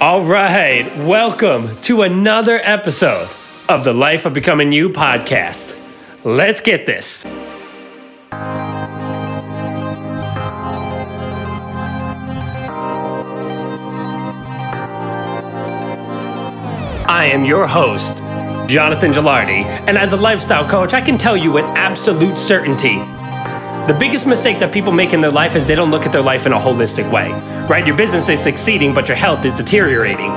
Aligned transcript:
All 0.00 0.24
right, 0.24 0.90
welcome 0.96 1.76
to 1.82 2.00
another 2.00 2.58
episode 2.64 3.28
of 3.68 3.84
the 3.84 3.92
Life 3.92 4.24
of 4.24 4.32
Becoming 4.32 4.72
You 4.72 4.88
podcast. 4.88 5.78
Let's 6.24 6.62
get 6.62 6.86
this. 6.86 7.26
I 17.06 17.26
am 17.30 17.44
your 17.44 17.66
host, 17.66 18.16
Jonathan 18.70 19.12
Gilardi, 19.12 19.64
and 19.86 19.98
as 19.98 20.14
a 20.14 20.16
lifestyle 20.16 20.66
coach, 20.66 20.94
I 20.94 21.02
can 21.02 21.18
tell 21.18 21.36
you 21.36 21.52
with 21.52 21.66
absolute 21.76 22.38
certainty 22.38 23.02
the 23.86 23.96
biggest 23.98 24.26
mistake 24.26 24.58
that 24.58 24.72
people 24.72 24.92
make 24.92 25.12
in 25.12 25.20
their 25.20 25.30
life 25.30 25.56
is 25.56 25.66
they 25.66 25.74
don't 25.74 25.90
look 25.90 26.06
at 26.06 26.12
their 26.12 26.22
life 26.22 26.46
in 26.46 26.52
a 26.52 26.58
holistic 26.58 27.10
way, 27.10 27.32
right? 27.68 27.86
Your 27.86 27.96
business 27.96 28.28
is 28.28 28.40
succeeding, 28.40 28.94
but 28.94 29.08
your 29.08 29.16
health 29.16 29.44
is 29.44 29.54
deteriorating. 29.54 30.30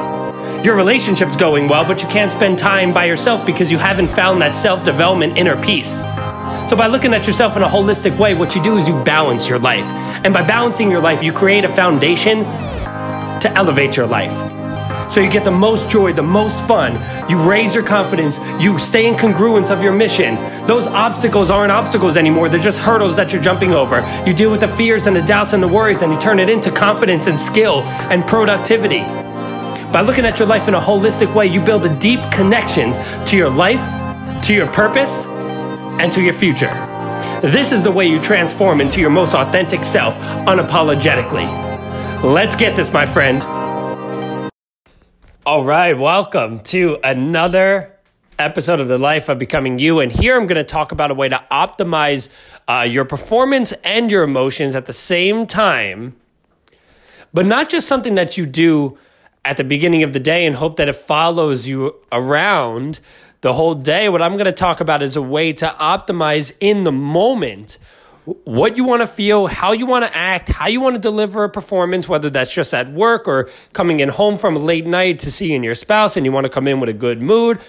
Your 0.63 0.75
relationship's 0.75 1.35
going 1.35 1.67
well, 1.67 1.85
but 1.85 2.01
you 2.01 2.07
can't 2.07 2.31
spend 2.31 2.57
time 2.57 2.93
by 2.93 3.05
yourself 3.05 3.45
because 3.45 3.69
you 3.69 3.77
haven't 3.77 4.07
found 4.07 4.41
that 4.41 4.55
self 4.55 4.83
development 4.85 5.37
inner 5.37 5.61
peace. 5.61 5.99
So, 6.69 6.75
by 6.77 6.87
looking 6.87 7.13
at 7.13 7.27
yourself 7.27 7.57
in 7.57 7.63
a 7.63 7.67
holistic 7.67 8.17
way, 8.17 8.33
what 8.33 8.55
you 8.55 8.63
do 8.63 8.77
is 8.77 8.87
you 8.87 9.03
balance 9.03 9.49
your 9.49 9.59
life. 9.59 9.85
And 10.23 10.33
by 10.33 10.47
balancing 10.47 10.89
your 10.89 11.01
life, 11.01 11.21
you 11.21 11.33
create 11.33 11.65
a 11.65 11.69
foundation 11.75 12.43
to 13.41 13.51
elevate 13.55 13.97
your 13.97 14.07
life. 14.07 14.52
So 15.09 15.21
you 15.21 15.29
get 15.29 15.43
the 15.43 15.51
most 15.51 15.89
joy, 15.89 16.13
the 16.13 16.23
most 16.23 16.67
fun. 16.67 16.93
You 17.29 17.37
raise 17.37 17.75
your 17.75 17.83
confidence. 17.83 18.37
You 18.61 18.79
stay 18.79 19.07
in 19.07 19.15
congruence 19.15 19.69
of 19.69 19.83
your 19.83 19.93
mission. 19.93 20.35
Those 20.67 20.87
obstacles 20.87 21.49
aren't 21.49 21.71
obstacles 21.71 22.17
anymore. 22.17 22.49
They're 22.49 22.59
just 22.59 22.79
hurdles 22.79 23.15
that 23.15 23.31
you're 23.31 23.41
jumping 23.41 23.71
over. 23.73 24.01
You 24.25 24.33
deal 24.33 24.51
with 24.51 24.61
the 24.61 24.67
fears 24.67 25.07
and 25.07 25.15
the 25.15 25.21
doubts 25.21 25.53
and 25.53 25.61
the 25.61 25.67
worries, 25.67 26.01
and 26.01 26.11
you 26.11 26.19
turn 26.19 26.39
it 26.39 26.49
into 26.49 26.71
confidence 26.71 27.27
and 27.27 27.39
skill 27.39 27.81
and 28.11 28.25
productivity. 28.25 29.01
By 29.91 30.01
looking 30.01 30.25
at 30.25 30.39
your 30.39 30.47
life 30.47 30.67
in 30.67 30.73
a 30.73 30.79
holistic 30.79 31.33
way, 31.35 31.45
you 31.45 31.61
build 31.61 31.85
a 31.85 31.99
deep 31.99 32.19
connections 32.31 32.97
to 33.29 33.37
your 33.37 33.49
life, 33.49 33.81
to 34.45 34.53
your 34.53 34.67
purpose, 34.67 35.25
and 35.99 36.11
to 36.13 36.21
your 36.21 36.33
future. 36.33 36.73
This 37.43 37.71
is 37.71 37.83
the 37.83 37.91
way 37.91 38.07
you 38.07 38.19
transform 38.21 38.81
into 38.81 38.99
your 39.01 39.09
most 39.09 39.35
authentic 39.35 39.83
self 39.83 40.17
unapologetically. 40.47 41.45
Let's 42.23 42.55
get 42.55 42.75
this, 42.75 42.91
my 42.91 43.05
friend. 43.05 43.43
All 45.45 45.65
right, 45.65 45.91
welcome 45.99 46.59
to 46.59 46.99
another 47.03 47.91
episode 48.39 48.79
of 48.79 48.87
the 48.87 48.97
life 48.97 49.27
of 49.27 49.37
becoming 49.37 49.77
you. 49.77 49.99
And 49.99 50.09
here 50.09 50.37
i'm 50.37 50.47
going 50.47 50.55
to 50.55 50.63
talk 50.63 50.93
about 50.93 51.11
a 51.11 51.13
way 51.13 51.27
to 51.27 51.35
optimize 51.51 52.29
uh, 52.65 52.87
your 52.89 53.03
performance 53.03 53.73
and 53.83 54.09
your 54.09 54.23
emotions 54.23 54.73
at 54.73 54.85
the 54.85 54.93
same 54.93 55.45
time 55.45 56.15
but 57.33 57.45
not 57.45 57.67
just 57.67 57.89
something 57.89 58.15
that 58.15 58.37
you 58.37 58.45
do 58.45 58.97
at 59.43 59.57
the 59.57 59.65
beginning 59.65 60.01
of 60.03 60.13
the 60.13 60.19
day 60.21 60.45
and 60.45 60.55
hope 60.55 60.77
that 60.77 60.87
it 60.87 60.95
follows 60.95 61.67
you 61.67 61.93
around 62.13 63.01
the 63.41 63.51
whole 63.51 63.75
day. 63.75 64.07
What 64.07 64.21
i'm 64.21 64.33
going 64.33 64.45
to 64.45 64.53
talk 64.53 64.79
about 64.79 65.03
is 65.03 65.17
a 65.17 65.21
way 65.21 65.51
to 65.51 65.67
optimize 65.77 66.53
in 66.61 66.85
the 66.85 66.93
moment 66.93 67.77
what 68.25 68.77
you 68.77 68.83
want 68.83 69.01
to 69.01 69.07
feel, 69.07 69.47
how 69.47 69.71
you 69.71 69.85
want 69.85 70.05
to 70.05 70.15
act, 70.15 70.49
how 70.49 70.67
you 70.67 70.81
want 70.81 70.95
to 70.95 70.99
deliver 70.99 71.43
a 71.43 71.49
performance, 71.49 72.07
whether 72.07 72.29
that's 72.29 72.53
just 72.53 72.73
at 72.73 72.91
work 72.91 73.27
or 73.27 73.49
coming 73.73 73.99
in 73.99 74.09
home 74.09 74.37
from 74.37 74.55
a 74.55 74.59
late 74.59 74.85
night 74.85 75.19
to 75.19 75.31
seeing 75.31 75.63
your 75.63 75.75
spouse 75.75 76.15
and 76.15 76.25
you 76.25 76.31
want 76.31 76.45
to 76.45 76.49
come 76.49 76.67
in 76.67 76.79
with 76.79 76.89
a 76.89 76.93
good 76.93 77.21
mood 77.21 77.59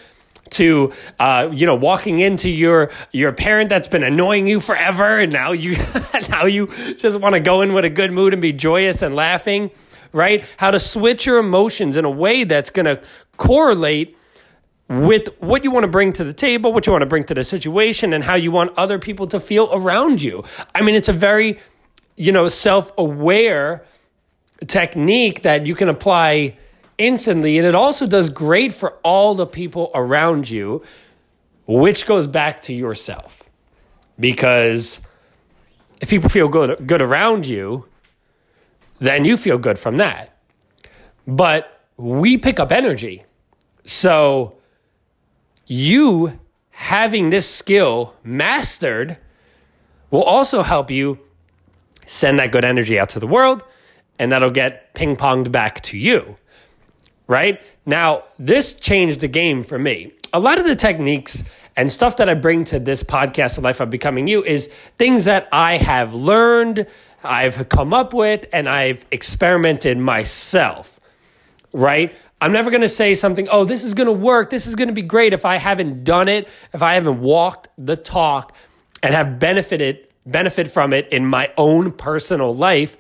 to 0.51 0.93
uh, 1.19 1.49
you 1.53 1.67
know 1.67 1.75
walking 1.75 2.19
into 2.19 2.51
your 2.51 2.91
your 3.13 3.33
parent 3.33 3.71
that's 3.71 3.89
been 3.89 4.05
annoying 4.05 4.47
you 4.47 4.61
forever 4.61 5.19
and 5.19 5.33
now 5.33 5.53
you 5.53 5.75
now 6.29 6.45
you 6.45 6.67
just 6.97 7.19
want 7.19 7.35
to 7.35 7.41
go 7.41 7.63
in 7.63 7.73
with 7.73 7.85
a 7.87 7.91
good 7.91 8.13
mood 8.13 8.35
and 8.35 8.43
be 8.43 8.53
joyous 8.53 9.01
and 9.01 9.17
laughing 9.17 9.71
right? 10.15 10.49
How 10.57 10.71
to 10.71 10.79
switch 10.79 11.27
your 11.27 11.39
emotions 11.39 11.99
in 11.99 12.07
a 12.07 12.11
way 12.11 12.45
that's 12.45 12.71
going 12.71 12.87
to 12.87 13.03
correlate 13.37 14.17
with 14.89 15.29
what 15.41 15.65
you 15.65 15.71
want 15.71 15.85
to 15.85 15.91
bring 15.91 16.13
to 16.13 16.25
the 16.25 16.33
table, 16.33 16.73
what 16.73 16.87
you 16.87 16.93
want 16.93 17.03
to 17.03 17.07
bring 17.07 17.25
to 17.25 17.35
the 17.35 17.45
situation, 17.45 18.13
and 18.13 18.25
how 18.25 18.35
you 18.35 18.53
want 18.53 18.77
other 18.77 18.99
people 18.99 19.27
to 19.29 19.41
feel 19.41 19.71
around 19.73 20.23
you. 20.23 20.45
I 20.75 20.83
mean, 20.83 20.95
it's 20.95 21.09
a 21.09 21.13
very, 21.13 21.59
you 22.17 22.33
know, 22.33 22.49
self 22.49 22.93
aware 22.99 23.85
technique 24.67 25.43
that 25.43 25.67
you 25.67 25.75
can 25.75 25.89
apply 25.89 26.57
instantly. 26.99 27.59
And 27.59 27.67
it 27.67 27.75
also 27.75 28.07
does 28.07 28.31
great 28.31 28.73
for 28.73 28.93
all 29.03 29.35
the 29.35 29.47
people 29.47 29.91
around 29.95 30.49
you, 30.49 30.83
which 31.67 32.07
goes 32.07 32.27
back 32.27 32.63
to 32.63 32.75
yourself. 32.75 33.49
Because 34.19 35.01
if 36.01 36.09
people 36.09 36.29
feel 36.29 36.49
good, 36.49 36.87
good 36.87 37.01
around 37.01 37.47
you, 37.47 37.87
then 38.99 39.25
you 39.25 39.37
feel 39.37 39.59
good 39.59 39.79
from 39.79 39.97
that. 39.97 40.37
But 41.27 41.81
we 41.97 42.39
pick 42.39 42.61
up 42.61 42.71
energy. 42.71 43.25
So, 43.85 44.57
you 45.67 46.39
having 46.71 47.31
this 47.31 47.49
skill 47.49 48.15
mastered 48.23 49.19
will 50.11 50.23
also 50.23 50.63
help 50.63 50.91
you 50.91 51.19
send 52.07 52.39
that 52.39 52.53
good 52.53 52.65
energy 52.65 52.99
out 52.99 53.09
to 53.11 53.21
the 53.21 53.27
world 53.27 53.65
and 54.19 54.31
that'll 54.31 54.51
get 54.51 54.95
ping 54.95 55.17
ponged 55.17 55.51
back 55.51 55.81
to 55.83 55.99
you. 55.99 56.37
Right? 57.27 57.61
Now, 57.87 58.25
this 58.39 58.75
changed 58.75 59.21
the 59.21 59.29
game 59.29 59.63
for 59.63 59.79
me. 59.79 60.13
A 60.33 60.39
lot 60.39 60.59
of 60.59 60.67
the 60.67 60.77
techniques 60.77 61.45
and 61.77 61.91
stuff 61.91 62.17
that 62.19 62.29
I 62.29 62.35
bring 62.35 62.65
to 62.65 62.79
this 62.79 63.03
podcast, 63.03 63.57
The 63.57 63.63
Life 63.63 63.81
of 63.81 63.91
Becoming 63.91 64.29
You, 64.29 64.45
is 64.45 64.69
things 64.99 65.25
that 65.25 65.49
I 65.51 65.79
have 65.79 66.13
learned, 66.13 66.87
I've 67.23 67.69
come 67.69 67.95
up 67.95 68.13
with, 68.13 68.47
and 68.53 68.69
I've 68.69 69.07
experimented 69.11 69.99
myself. 69.99 71.01
Right? 71.73 72.15
I'm 72.41 72.53
never 72.53 72.71
going 72.71 72.83
to 72.83 72.89
say 72.89 73.15
something, 73.15 73.49
oh, 73.49 73.65
this 73.65 73.85
is 73.85 73.95
going 73.95 74.07
to 74.07 74.13
work. 74.13 74.51
This 74.51 74.67
is 74.67 74.75
going 74.75 74.89
to 74.89 74.95
be 74.95 75.03
great 75.03 75.33
if 75.33 75.45
I 75.45 75.57
haven't 75.57 76.05
done 76.05 76.29
it, 76.29 76.49
if 76.73 76.83
I 76.83 76.95
haven't 76.95 77.21
walked 77.21 77.69
the 77.79 77.97
talk 77.97 78.55
and 79.03 79.15
have 79.15 79.39
benefited 79.39 80.09
benefit 80.27 80.69
from 80.69 80.93
it 80.93 81.09
in 81.13 81.25
my 81.25 81.53
own 81.57 81.93
personal 81.93 82.53
life. 82.55 82.97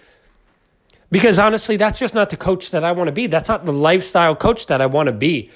Because 1.10 1.38
honestly, 1.38 1.76
that's 1.76 1.98
just 1.98 2.14
not 2.14 2.30
the 2.30 2.36
coach 2.36 2.70
that 2.70 2.84
I 2.84 2.92
want 2.92 3.08
to 3.08 3.12
be. 3.12 3.26
That's 3.26 3.48
not 3.48 3.66
the 3.66 3.72
lifestyle 3.72 4.34
coach 4.34 4.66
that 4.66 4.80
I 4.80 4.86
want 4.86 5.06
to 5.06 5.12
be. 5.12 5.50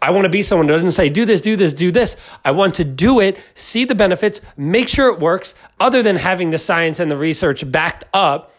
I 0.00 0.10
want 0.10 0.24
to 0.24 0.28
be 0.28 0.42
someone 0.42 0.66
that 0.66 0.74
doesn't 0.74 0.92
say, 0.92 1.08
do 1.08 1.24
this, 1.24 1.40
do 1.40 1.56
this, 1.56 1.72
do 1.72 1.90
this. 1.90 2.16
I 2.44 2.50
want 2.50 2.74
to 2.76 2.84
do 2.84 3.20
it, 3.20 3.38
see 3.54 3.84
the 3.84 3.94
benefits, 3.94 4.40
make 4.56 4.88
sure 4.88 5.08
it 5.08 5.20
works, 5.20 5.54
other 5.80 6.02
than 6.02 6.16
having 6.16 6.50
the 6.50 6.58
science 6.58 7.00
and 7.00 7.10
the 7.10 7.16
research 7.16 7.70
backed 7.70 8.04
up 8.12 8.52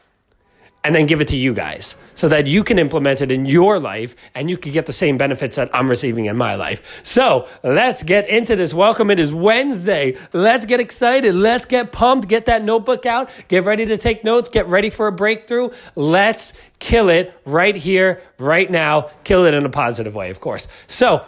and 0.88 0.96
then 0.96 1.06
give 1.06 1.20
it 1.20 1.28
to 1.28 1.36
you 1.36 1.54
guys 1.54 1.98
so 2.16 2.30
that 2.30 2.48
you 2.48 2.64
can 2.64 2.80
implement 2.80 3.20
it 3.22 3.30
in 3.30 3.46
your 3.46 3.78
life 3.78 4.16
and 4.34 4.50
you 4.50 4.58
can 4.58 4.72
get 4.72 4.86
the 4.86 4.94
same 4.94 5.18
benefits 5.18 5.58
that 5.58 5.70
I'm 5.74 5.90
receiving 5.90 6.28
in 6.28 6.38
my 6.38 6.56
life. 6.56 7.02
So 7.04 7.46
let's 7.62 8.04
get 8.04 8.30
into 8.30 8.56
this. 8.56 8.74
Welcome. 8.74 9.12
It 9.12 9.20
is 9.20 9.34
Wednesday. 9.34 10.16
Let's 10.32 10.64
get 10.64 10.80
excited. 10.80 11.36
Let's 11.36 11.66
get 11.66 11.92
pumped. 11.92 12.30
Get 12.30 12.46
that 12.46 12.64
notebook 12.64 13.06
out. 13.06 13.30
Get 13.50 13.66
ready 13.66 13.86
to 13.86 13.98
take 13.98 14.24
notes. 14.24 14.48
Get 14.48 14.66
ready 14.68 14.90
for 14.90 15.08
a 15.08 15.12
breakthrough. 15.12 15.72
Let's 15.98 16.54
kill 16.80 17.10
it 17.10 17.38
right 17.44 17.76
here, 17.76 18.22
right 18.40 18.72
now. 18.72 19.10
Kill 19.26 19.44
it 19.44 19.54
in 19.54 19.66
a 19.66 19.70
positive 19.70 20.16
way, 20.16 20.30
of 20.30 20.40
course. 20.40 20.70
So, 20.88 21.26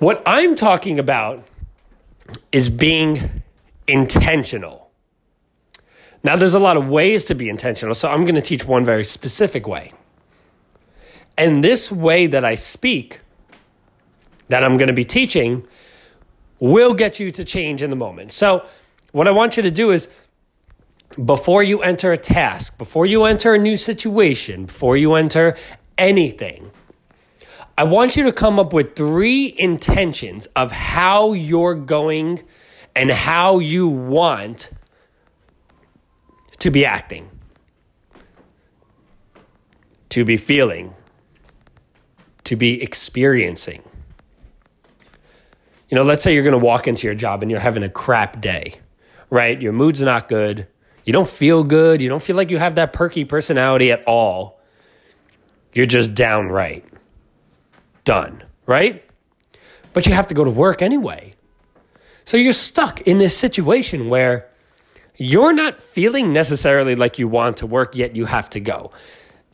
what 0.00 0.24
I'm 0.26 0.56
talking 0.56 0.98
about 0.98 1.44
is 2.50 2.68
being 2.68 3.44
intentional. 3.86 4.83
Now, 6.24 6.36
there's 6.36 6.54
a 6.54 6.58
lot 6.58 6.78
of 6.78 6.88
ways 6.88 7.24
to 7.26 7.34
be 7.34 7.50
intentional, 7.50 7.94
so 7.94 8.08
I'm 8.08 8.22
going 8.22 8.34
to 8.34 8.40
teach 8.40 8.64
one 8.64 8.82
very 8.82 9.04
specific 9.04 9.68
way. 9.68 9.92
And 11.36 11.62
this 11.62 11.92
way 11.92 12.26
that 12.28 12.46
I 12.46 12.54
speak, 12.54 13.20
that 14.48 14.64
I'm 14.64 14.78
going 14.78 14.88
to 14.88 14.94
be 14.94 15.04
teaching, 15.04 15.66
will 16.60 16.94
get 16.94 17.20
you 17.20 17.30
to 17.30 17.44
change 17.44 17.82
in 17.82 17.90
the 17.90 17.96
moment. 17.96 18.32
So, 18.32 18.64
what 19.12 19.28
I 19.28 19.32
want 19.32 19.58
you 19.58 19.62
to 19.64 19.70
do 19.70 19.90
is 19.90 20.08
before 21.22 21.62
you 21.62 21.82
enter 21.82 22.10
a 22.10 22.16
task, 22.16 22.78
before 22.78 23.04
you 23.04 23.24
enter 23.24 23.54
a 23.54 23.58
new 23.58 23.76
situation, 23.76 24.64
before 24.64 24.96
you 24.96 25.14
enter 25.14 25.56
anything, 25.98 26.70
I 27.76 27.84
want 27.84 28.16
you 28.16 28.22
to 28.24 28.32
come 28.32 28.58
up 28.58 28.72
with 28.72 28.96
three 28.96 29.54
intentions 29.58 30.46
of 30.56 30.72
how 30.72 31.32
you're 31.34 31.74
going 31.74 32.42
and 32.96 33.10
how 33.10 33.58
you 33.58 33.88
want 33.88 34.70
to 36.64 36.70
be 36.70 36.86
acting, 36.86 37.28
to 40.08 40.24
be 40.24 40.38
feeling, 40.38 40.94
to 42.44 42.56
be 42.56 42.82
experiencing. 42.82 43.82
You 45.90 45.96
know, 45.96 46.04
let's 46.04 46.24
say 46.24 46.32
you're 46.32 46.42
going 46.42 46.58
to 46.58 46.64
walk 46.64 46.88
into 46.88 47.06
your 47.06 47.14
job 47.14 47.42
and 47.42 47.50
you're 47.50 47.60
having 47.60 47.82
a 47.82 47.90
crap 47.90 48.40
day, 48.40 48.76
right? 49.28 49.60
Your 49.60 49.74
mood's 49.74 50.00
not 50.00 50.26
good. 50.26 50.66
You 51.04 51.12
don't 51.12 51.28
feel 51.28 51.64
good. 51.64 52.00
You 52.00 52.08
don't 52.08 52.22
feel 52.22 52.34
like 52.34 52.48
you 52.48 52.56
have 52.56 52.76
that 52.76 52.94
perky 52.94 53.26
personality 53.26 53.92
at 53.92 54.02
all. 54.06 54.58
You're 55.74 55.84
just 55.84 56.14
downright 56.14 56.86
done, 58.04 58.42
right? 58.64 59.04
But 59.92 60.06
you 60.06 60.14
have 60.14 60.28
to 60.28 60.34
go 60.34 60.44
to 60.44 60.50
work 60.50 60.80
anyway. 60.80 61.34
So 62.24 62.38
you're 62.38 62.54
stuck 62.54 63.02
in 63.02 63.18
this 63.18 63.36
situation 63.36 64.08
where 64.08 64.48
you're 65.16 65.52
not 65.52 65.80
feeling 65.80 66.32
necessarily 66.32 66.94
like 66.96 67.18
you 67.18 67.28
want 67.28 67.58
to 67.58 67.66
work, 67.66 67.94
yet 67.96 68.16
you 68.16 68.26
have 68.26 68.50
to 68.50 68.60
go. 68.60 68.90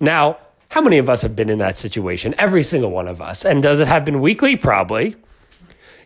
Now, 0.00 0.38
How 0.70 0.80
many 0.80 0.98
of 0.98 1.08
us 1.08 1.22
have 1.22 1.34
been 1.34 1.50
in 1.50 1.58
that 1.58 1.76
situation? 1.76 2.32
Every 2.38 2.62
single 2.62 2.92
one 2.92 3.08
of 3.08 3.20
us. 3.20 3.44
And 3.44 3.60
does 3.60 3.80
it 3.80 3.88
happen 3.88 4.20
weekly? 4.20 4.54
Probably. 4.56 5.16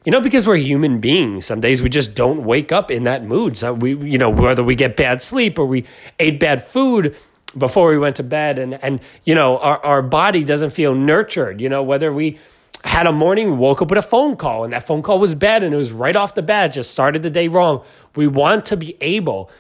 You 0.07 0.13
know, 0.13 0.21
because 0.23 0.47
we're 0.49 0.57
human 0.57 1.01
beings. 1.01 1.45
Some 1.45 1.61
days 1.61 1.83
we 1.83 1.91
just 1.91 2.15
don't 2.15 2.45
wake 2.45 2.73
up 2.73 2.91
in 2.91 3.03
that 3.03 3.25
mood. 3.27 3.59
So 3.59 3.75
we, 3.75 3.95
you 3.95 4.17
know, 4.17 4.31
whether 4.31 4.65
we 4.65 4.75
get 4.75 4.97
bad 4.97 5.21
sleep 5.21 5.59
or 5.59 5.67
we 5.67 5.85
ate 6.19 6.41
bad 6.41 6.63
food 6.63 7.15
before 7.57 7.91
we 7.91 7.99
went 7.99 8.17
to 8.17 8.23
bed 8.23 8.59
and, 8.59 8.83
and 8.83 9.01
you 9.25 9.35
know, 9.35 9.59
our, 9.59 9.79
our 9.85 10.03
body 10.03 10.43
doesn't 10.45 10.71
feel 10.71 10.95
nurtured, 10.95 11.61
you 11.61 11.69
know, 11.69 11.83
whether 11.83 12.11
we 12.13 12.39
had 12.85 13.07
a 13.07 13.13
morning, 13.13 13.59
woke 13.59 13.81
up 13.83 13.89
with 13.89 13.99
a 13.99 14.03
phone 14.03 14.37
call 14.37 14.63
and 14.63 14.73
that 14.73 14.87
phone 14.87 15.03
call 15.03 15.19
was 15.19 15.35
bad 15.35 15.63
and 15.63 15.75
it 15.75 15.77
was 15.77 15.91
right 15.91 16.15
off 16.15 16.35
the 16.35 16.43
bat, 16.43 16.73
just 16.73 16.91
started 16.91 17.23
the 17.23 17.31
day 17.31 17.49
wrong. 17.49 17.83
We 18.15 18.27
want 18.27 18.67
to 18.67 18.77
be 18.77 18.97
able 19.01 19.51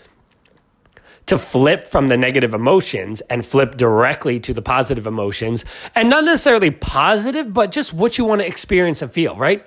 to 1.27 1.39
flip 1.39 1.89
from 1.89 2.09
the 2.09 2.19
negative 2.19 2.53
emotions 2.53 3.23
and 3.23 3.45
flip 3.45 3.77
directly 3.77 4.39
to 4.41 4.53
the 4.53 4.61
positive 4.61 5.07
emotions 5.07 5.65
and 5.95 6.11
not 6.11 6.25
necessarily 6.25 6.71
positive, 6.71 7.55
but 7.55 7.73
just 7.73 7.95
what 7.95 8.19
you 8.19 8.27
want 8.27 8.43
to 8.43 8.47
experience 8.47 9.01
and 9.01 9.11
feel, 9.11 9.35
right? 9.37 9.65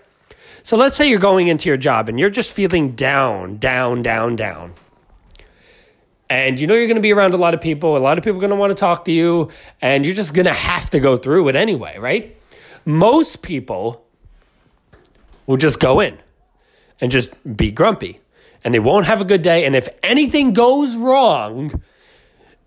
So 0.61 0.77
let's 0.77 0.95
say 0.95 1.09
you're 1.09 1.17
going 1.17 1.47
into 1.47 1.67
your 1.67 1.77
job 1.77 2.09
and 2.09 2.19
you're 2.19 2.29
just 2.29 2.53
feeling 2.53 2.91
down, 2.91 3.57
down, 3.57 4.03
down, 4.03 4.35
down. 4.35 4.75
And 6.29 6.59
you 6.59 6.67
know 6.67 6.75
you're 6.75 6.87
going 6.87 6.95
to 6.95 7.01
be 7.01 7.13
around 7.13 7.33
a 7.33 7.37
lot 7.37 7.53
of 7.53 7.61
people. 7.61 7.97
A 7.97 7.99
lot 7.99 8.17
of 8.17 8.23
people 8.23 8.37
are 8.37 8.41
going 8.41 8.51
to 8.51 8.57
want 8.57 8.71
to 8.71 8.75
talk 8.75 9.05
to 9.05 9.13
you, 9.13 9.49
and 9.81 10.05
you're 10.05 10.13
just 10.13 10.33
going 10.33 10.45
to 10.45 10.53
have 10.53 10.89
to 10.89 10.99
go 10.99 11.15
through 11.15 11.47
it 11.47 11.55
anyway, 11.55 11.97
right? 11.97 12.37
Most 12.87 13.41
people 13.41 14.07
will 15.45 15.57
just 15.57 15.77
go 15.81 15.99
in 15.99 16.17
and 17.01 17.11
just 17.11 17.31
be 17.57 17.69
grumpy, 17.69 18.21
and 18.63 18.73
they 18.73 18.79
won't 18.79 19.07
have 19.07 19.19
a 19.19 19.25
good 19.25 19.41
day. 19.41 19.65
And 19.65 19.75
if 19.75 19.89
anything 20.01 20.53
goes 20.53 20.95
wrong, 20.95 21.83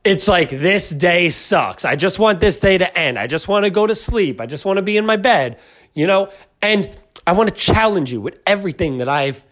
it's 0.04 0.28
like 0.28 0.50
this 0.50 0.90
day 0.90 1.30
sucks. 1.30 1.86
I 1.86 1.96
just 1.96 2.18
want 2.18 2.38
this 2.38 2.60
day 2.60 2.76
to 2.76 2.98
end. 2.98 3.18
I 3.18 3.26
just 3.26 3.48
want 3.48 3.64
to 3.64 3.70
go 3.70 3.86
to 3.86 3.94
sleep. 3.94 4.42
I 4.42 4.46
just 4.46 4.66
want 4.66 4.76
to 4.76 4.82
be 4.82 4.98
in 4.98 5.06
my 5.06 5.16
bed, 5.16 5.58
you 5.94 6.06
know? 6.06 6.30
And 6.60 6.90
I 7.26 7.32
want 7.32 7.48
to 7.48 7.54
challenge 7.54 8.12
you 8.12 8.20
with 8.20 8.38
everything 8.46 8.98
that 8.98 9.08
I've 9.08 9.42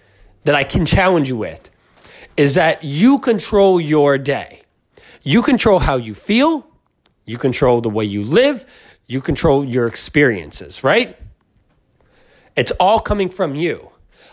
that 0.44 0.55
I 0.55 0.64
can 0.64 0.85
challenge 0.85 1.31
you 1.31 1.38
with 1.38 1.71
is 2.37 2.56
that 2.56 2.85
you 2.85 3.21
control 3.21 3.81
your 3.81 4.19
day. 4.19 4.64
You 5.23 5.41
control 5.41 5.79
how 5.79 5.97
you 5.97 6.14
feel, 6.14 6.67
you 7.25 7.38
control 7.38 7.81
the 7.81 7.88
way 7.88 8.05
you 8.05 8.23
live, 8.23 8.67
you 9.09 9.21
control 9.21 9.65
your 9.65 9.89
experiences, 9.89 10.85
right? 10.85 11.19
It's 12.55 12.71
all 12.79 13.01
coming 13.01 13.29
from 13.29 13.57
you. 13.57 13.91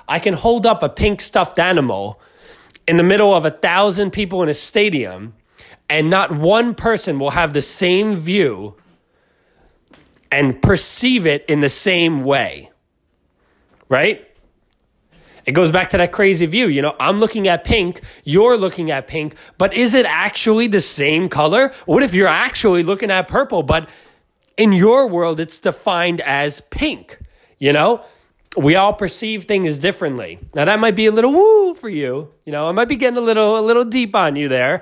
I 0.07 0.19
can 0.19 0.35
hold 0.35 0.67
up 0.67 0.83
a 0.83 0.89
pink 0.89 1.21
stuffed 1.21 1.57
animal 1.57 2.21
in 2.87 2.97
the 2.97 3.03
middle 3.03 3.33
of 3.33 3.45
a 3.45 3.51
thousand 3.51 4.11
people 4.11 4.43
in 4.43 4.49
a 4.49 4.53
stadium, 4.53 5.33
and 5.89 6.11
not 6.11 6.31
one 6.31 6.75
person 6.75 7.17
will 7.17 7.31
have 7.31 7.53
the 7.53 7.61
same 7.61 8.15
view 8.15 8.75
and 10.31 10.61
perceive 10.61 11.25
it 11.25 11.43
in 11.47 11.61
the 11.61 11.69
same 11.69 12.23
way 12.23 12.69
right? 13.89 14.27
It 15.45 15.51
goes 15.51 15.71
back 15.71 15.91
to 15.91 15.97
that 15.97 16.11
crazy 16.11 16.45
view. 16.47 16.67
You 16.67 16.81
know, 16.81 16.95
I'm 16.99 17.19
looking 17.19 17.47
at 17.47 17.63
pink, 17.63 18.01
you're 18.23 18.57
looking 18.57 18.89
at 18.89 19.07
pink, 19.07 19.35
but 19.57 19.73
is 19.73 19.93
it 19.93 20.05
actually 20.07 20.67
the 20.67 20.81
same 20.81 21.29
color? 21.29 21.71
What 21.85 22.01
if 22.01 22.13
you're 22.13 22.27
actually 22.27 22.83
looking 22.83 23.11
at 23.11 23.27
purple, 23.27 23.61
but 23.61 23.87
in 24.57 24.71
your 24.71 25.07
world 25.07 25.39
it's 25.39 25.59
defined 25.59 26.21
as 26.21 26.61
pink? 26.61 27.19
You 27.57 27.73
know, 27.73 28.03
we 28.57 28.75
all 28.75 28.93
perceive 28.93 29.45
things 29.45 29.77
differently. 29.77 30.39
Now 30.53 30.65
that 30.65 30.79
might 30.79 30.95
be 30.95 31.05
a 31.05 31.11
little 31.11 31.31
woo 31.31 31.73
for 31.73 31.89
you. 31.89 32.31
You 32.45 32.51
know, 32.51 32.67
I 32.67 32.71
might 32.71 32.87
be 32.87 32.95
getting 32.95 33.17
a 33.17 33.21
little 33.21 33.59
a 33.59 33.61
little 33.61 33.83
deep 33.83 34.15
on 34.15 34.35
you 34.35 34.47
there. 34.47 34.81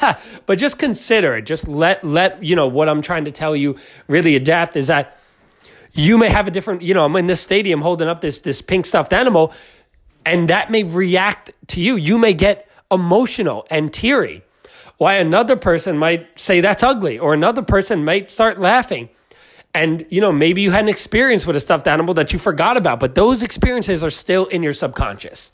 but 0.46 0.58
just 0.58 0.78
consider 0.78 1.36
it. 1.36 1.46
Just 1.46 1.68
let 1.68 2.04
let, 2.04 2.42
you 2.42 2.56
know, 2.56 2.66
what 2.66 2.88
I'm 2.88 3.02
trying 3.02 3.24
to 3.24 3.30
tell 3.30 3.56
you 3.56 3.76
really 4.08 4.36
adapt 4.36 4.76
is 4.76 4.88
that 4.88 5.16
you 5.92 6.18
may 6.18 6.28
have 6.28 6.46
a 6.46 6.50
different, 6.50 6.82
you 6.82 6.94
know, 6.94 7.04
I'm 7.04 7.16
in 7.16 7.26
this 7.26 7.40
stadium 7.40 7.80
holding 7.80 8.08
up 8.08 8.20
this 8.20 8.40
this 8.40 8.62
pink 8.62 8.86
stuffed 8.86 9.12
animal, 9.12 9.52
and 10.24 10.48
that 10.48 10.70
may 10.70 10.82
react 10.82 11.50
to 11.68 11.80
you. 11.80 11.96
You 11.96 12.18
may 12.18 12.32
get 12.32 12.68
emotional 12.90 13.66
and 13.70 13.92
teary. 13.92 14.42
Why 15.00 15.14
another 15.14 15.56
person 15.56 15.96
might 15.96 16.38
say 16.38 16.60
that's 16.60 16.82
ugly, 16.82 17.18
or 17.18 17.32
another 17.32 17.62
person 17.62 18.04
might 18.04 18.30
start 18.30 18.60
laughing. 18.60 19.08
And 19.72 20.04
you 20.10 20.20
know, 20.20 20.30
maybe 20.30 20.60
you 20.60 20.72
had 20.72 20.82
an 20.82 20.90
experience 20.90 21.46
with 21.46 21.56
a 21.56 21.60
stuffed 21.60 21.88
animal 21.88 22.12
that 22.12 22.34
you 22.34 22.38
forgot 22.38 22.76
about, 22.76 23.00
but 23.00 23.14
those 23.14 23.42
experiences 23.42 24.04
are 24.04 24.10
still 24.10 24.44
in 24.44 24.62
your 24.62 24.74
subconscious. 24.74 25.52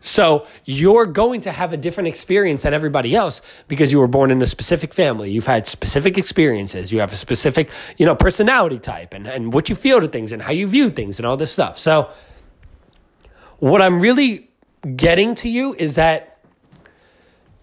So 0.00 0.44
you're 0.64 1.06
going 1.06 1.42
to 1.42 1.52
have 1.52 1.72
a 1.72 1.76
different 1.76 2.08
experience 2.08 2.64
than 2.64 2.74
everybody 2.74 3.14
else 3.14 3.42
because 3.68 3.92
you 3.92 4.00
were 4.00 4.08
born 4.08 4.32
in 4.32 4.42
a 4.42 4.46
specific 4.46 4.92
family. 4.92 5.30
You've 5.30 5.46
had 5.46 5.68
specific 5.68 6.18
experiences. 6.18 6.90
You 6.90 6.98
have 6.98 7.12
a 7.12 7.16
specific, 7.16 7.70
you 7.96 8.06
know, 8.06 8.16
personality 8.16 8.78
type 8.78 9.14
and, 9.14 9.28
and 9.28 9.52
what 9.52 9.68
you 9.68 9.76
feel 9.76 10.00
to 10.00 10.08
things 10.08 10.32
and 10.32 10.42
how 10.42 10.50
you 10.50 10.66
view 10.66 10.90
things 10.90 11.20
and 11.20 11.26
all 11.26 11.36
this 11.36 11.52
stuff. 11.52 11.78
So 11.78 12.10
what 13.60 13.80
I'm 13.80 14.00
really 14.00 14.50
getting 14.96 15.36
to 15.36 15.48
you 15.48 15.76
is 15.78 15.94
that 15.94 16.37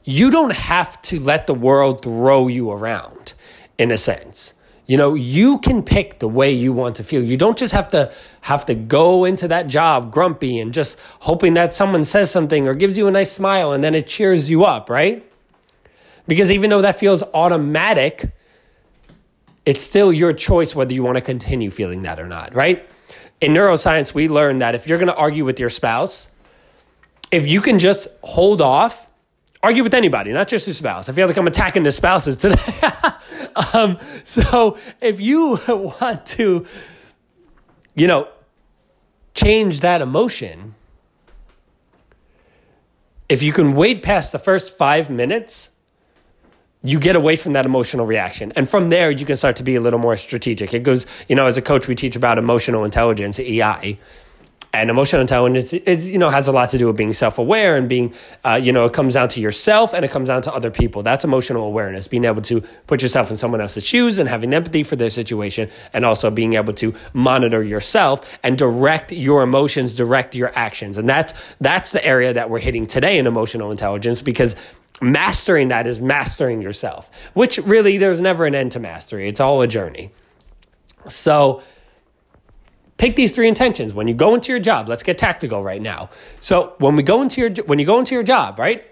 you 0.06 0.32
don't 0.32 0.54
have 0.54 1.02
to 1.02 1.20
let 1.20 1.48
the 1.48 1.54
world 1.54 2.04
throw 2.04 2.48
you 2.48 2.72
around 2.72 3.34
in 3.78 3.92
a 3.92 3.98
sense. 3.98 4.54
You 4.86 4.98
know, 4.98 5.16
you 5.16 5.58
can 5.58 5.82
pick 5.82 6.20
the 6.20 6.28
way 6.28 6.52
you 6.52 6.72
want 6.72 6.96
to 6.98 7.04
feel. 7.04 7.24
You 7.24 7.38
don't 7.38 7.58
just 7.58 7.74
have 7.74 7.88
to 7.90 8.14
have 8.42 8.68
to 8.68 8.76
go 8.76 9.26
into 9.26 9.48
that 9.48 9.66
job 9.68 10.12
grumpy 10.12 10.60
and 10.60 10.72
just 10.72 11.00
hoping 11.22 11.56
that 11.56 11.74
someone 11.74 12.06
says 12.06 12.30
something 12.30 12.68
or 12.68 12.76
gives 12.76 12.96
you 12.96 13.08
a 13.08 13.12
nice 13.12 13.32
smile 13.32 13.72
and 13.72 13.84
then 13.84 13.96
it 13.96 14.06
cheers 14.06 14.50
you 14.50 14.64
up, 14.64 14.90
right? 14.90 15.30
Because 16.28 16.52
even 16.52 16.70
though 16.70 16.82
that 16.82 17.00
feels 17.00 17.24
automatic, 17.34 18.32
it's 19.66 19.84
still 19.84 20.14
your 20.14 20.34
choice 20.34 20.76
whether 20.76 20.94
you 20.94 21.02
want 21.02 21.16
to 21.16 21.22
continue 21.22 21.72
feeling 21.72 22.04
that 22.04 22.20
or 22.20 22.28
not, 22.28 22.54
right? 22.54 22.88
In 23.42 23.54
neuroscience, 23.54 24.14
we 24.14 24.28
learned 24.28 24.62
that 24.62 24.76
if 24.76 24.88
you're 24.88 25.00
going 25.00 25.08
to 25.08 25.16
argue 25.16 25.46
with 25.46 25.60
your 25.60 25.70
spouse, 25.70 26.30
if 27.32 27.48
you 27.48 27.60
can 27.60 27.80
just 27.80 28.08
hold 28.22 28.62
off 28.62 29.10
argue 29.66 29.82
with 29.82 29.96
anybody, 29.96 30.32
not 30.32 30.48
just 30.48 30.68
your 30.68 30.76
spouse. 30.76 31.10
I 31.10 31.12
feel 31.12 31.28
like 31.28 31.38
I'm 31.38 31.48
attacking 31.48 31.82
the 31.82 31.92
spouses 31.92 32.38
today. 32.38 32.62
um, 33.74 33.98
so 34.24 34.78
if 35.02 35.20
you 35.20 35.60
want 35.68 36.26
to, 36.28 36.68
you 37.96 38.08
know, 38.08 38.28
change 39.34 39.80
that 39.80 40.02
emotion, 40.02 40.76
if 43.28 43.42
you 43.42 43.52
can 43.52 43.74
wait 43.74 44.04
past 44.04 44.32
the 44.32 44.38
first 44.38 44.78
five 44.78 45.10
minutes, 45.10 45.72
you 46.84 47.00
get 47.00 47.16
away 47.16 47.36
from 47.36 47.54
that 47.54 47.66
emotional 47.66 48.06
reaction. 48.06 48.54
And 48.56 48.70
from 48.70 48.90
there, 48.90 49.10
you 49.10 49.26
can 49.26 49.36
start 49.36 49.56
to 49.56 49.64
be 49.64 49.74
a 49.74 49.82
little 49.82 49.98
more 49.98 50.16
strategic. 50.16 50.76
It 50.76 50.84
goes, 50.84 51.08
you 51.28 51.36
know, 51.36 51.48
as 51.48 51.58
a 51.58 51.62
coach, 51.64 51.88
we 51.88 51.96
teach 51.96 52.16
about 52.16 52.38
emotional 52.38 52.84
intelligence, 52.86 53.40
EI 53.40 53.98
and 54.82 54.90
emotional 54.90 55.22
intelligence 55.22 55.74
is 55.74 56.10
you 56.10 56.18
know 56.18 56.30
has 56.30 56.48
a 56.48 56.52
lot 56.52 56.70
to 56.72 56.78
do 56.78 56.88
with 56.88 56.98
being 56.98 57.14
self-aware 57.14 57.78
and 57.78 57.88
being 57.88 58.14
uh, 58.44 58.60
you 58.62 58.72
know 58.72 58.86
it 58.86 58.94
comes 58.94 59.14
down 59.14 59.30
to 59.30 59.40
yourself 59.40 59.94
and 59.94 60.04
it 60.04 60.12
comes 60.12 60.28
down 60.28 60.42
to 60.44 60.54
other 60.54 60.70
people. 60.70 61.04
That's 61.04 61.24
emotional 61.24 61.64
awareness 61.64 62.08
being 62.08 62.26
able 62.26 62.42
to 62.44 62.62
put 62.88 63.02
yourself 63.02 63.32
in 63.32 63.38
someone 63.38 63.62
else's 63.62 63.86
shoes 63.86 64.20
and 64.20 64.28
having 64.28 64.54
empathy 64.54 64.84
for 64.84 64.96
their 64.96 65.10
situation 65.10 65.70
and 65.94 66.06
also 66.06 66.30
being 66.30 66.54
able 66.54 66.74
to 66.74 66.94
monitor 67.14 67.64
yourself 67.64 68.38
and 68.44 68.58
direct 68.58 69.12
your 69.12 69.44
emotions 69.44 69.96
direct 69.96 70.36
your 70.36 70.52
actions. 70.56 70.98
And 70.98 71.08
that's 71.08 71.34
that's 71.62 71.92
the 71.92 72.06
area 72.06 72.34
that 72.34 72.50
we're 72.50 72.60
hitting 72.60 72.88
today 72.88 73.18
in 73.18 73.28
emotional 73.28 73.72
intelligence 73.72 74.22
because 74.22 74.56
mastering 75.02 75.70
that 75.70 75.88
is 75.88 76.00
mastering 76.00 76.62
yourself 76.62 77.12
which 77.34 77.58
really 77.58 77.98
there's 77.98 78.22
never 78.22 78.46
an 78.46 78.56
end 78.56 78.72
to 78.74 78.80
mastery. 78.80 79.28
It's 79.28 79.40
all 79.40 79.62
a 79.62 79.68
journey. 79.68 80.12
So 81.08 81.62
Pick 82.98 83.16
these 83.16 83.34
three 83.34 83.48
intentions 83.48 83.94
when 83.94 84.08
you 84.08 84.14
go 84.14 84.34
into 84.34 84.52
your 84.52 84.60
job. 84.60 84.88
Let's 84.88 85.04
get 85.04 85.18
tactical 85.18 85.64
right 85.64 85.82
now. 85.82 86.10
So 86.40 86.76
when 86.78 86.96
we 86.96 87.04
go 87.04 87.22
into 87.22 87.42
your 87.42 87.52
when 87.66 87.78
you 87.78 87.86
go 87.86 88.00
into 88.00 88.16
your 88.16 88.24
job, 88.24 88.58
right? 88.58 88.86